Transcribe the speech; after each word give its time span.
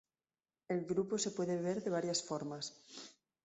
El 0.67 0.85
grupo 0.87 1.19
se 1.19 1.29
puede 1.29 1.61
ver 1.61 1.83
de 1.83 1.91
varias 1.91 2.23
formas. 2.23 2.73